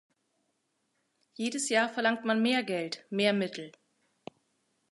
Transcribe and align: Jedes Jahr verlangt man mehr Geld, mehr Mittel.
Jedes 1.35 1.69
Jahr 1.69 1.87
verlangt 1.87 2.25
man 2.25 2.41
mehr 2.41 2.63
Geld, 2.63 3.05
mehr 3.11 3.33
Mittel. 3.33 3.71